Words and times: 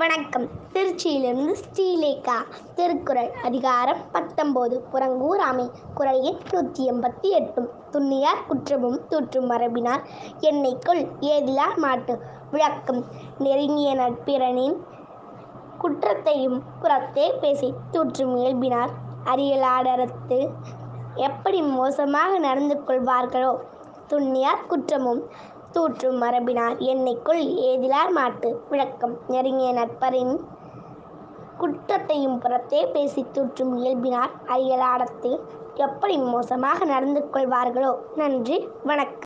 வணக்கம். 0.00 0.46
திருச்சியிலிருந்து 0.72 1.52
ஸ்ரீலேகா 1.60 2.34
திருக்குறள் 2.74 3.30
அதிகாரம் 3.44 4.00
பத்தொம்போது 4.12 4.76
புறங்கூராமை 4.92 5.70
குரல் 5.94 6.20
எண் 6.20 6.40
நூற்றி 6.50 6.90
எண்பத்தி 6.90 7.28
எட்டும். 7.38 7.68
துண்ணியார் 7.90 8.42
குற்றமும் 8.48 8.98
தூற்றும் 9.08 9.46
மரபினார் 9.46 10.02
என்னைக்குள் 10.40 11.02
ஏதிலா 11.20 11.68
மாட்டு. 11.76 12.20
விளக்கம். 12.50 13.04
நெருங்கிய 13.38 13.94
நட்பிரனின் 13.94 14.76
குற்றத்தையும் 15.78 16.62
புறத்தே 16.80 17.32
பேசி 17.40 17.74
தூற்றும் 17.90 18.36
இயல்பினார் 18.36 18.90
அரியலாடரத்து 19.24 20.50
எப்படி 21.14 21.62
மோசமாக 21.62 22.38
நடந்து 22.38 22.82
கொள்வார்களோ? 22.86 23.54
துண்ணியார் 24.06 24.66
குற்றமும் 24.66 25.22
தூற்றும் 25.76 26.22
மரபினார் 26.22 26.76
என்னைக்குள் 26.78 27.42
ஏதிலார் 27.70 28.10
மாட்டு. 28.10 28.48
விளக்கம். 28.70 29.14
நெருங்கிய 29.28 29.72
நட்பரின் 29.72 30.34
குற்றத்தையும் 31.58 32.38
புறத்தே 32.38 32.86
பேசி 32.86 33.26
தூற்றும் 33.32 33.72
இயல்பினார் 33.84 34.32
அறியலாடறுத்து 34.46 35.40
எப்படி 35.74 36.18
மோசமாக 36.18 36.84
நடந்து 36.84 37.20
கொள்வார்களோ. 37.32 37.92
நன்றி. 38.16 38.68
வணக்கம். 38.84 39.14